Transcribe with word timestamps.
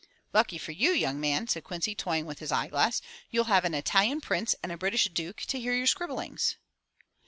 "Lucky 0.33 0.57
for 0.57 0.71
you, 0.71 0.93
young 0.93 1.19
man," 1.19 1.47
said 1.47 1.63
Quincy, 1.63 1.93
toying 1.93 2.25
with 2.25 2.39
his 2.39 2.51
eye 2.51 2.65
glass. 2.69 3.03
"You'll 3.29 3.43
have 3.43 3.65
an 3.65 3.75
Italian 3.75 4.19
prince 4.19 4.55
and 4.63 4.71
a 4.71 4.75
British 4.75 5.05
duke 5.13 5.41
to 5.41 5.59
hear 5.59 5.75
your 5.75 5.85
scribblings." 5.85 6.57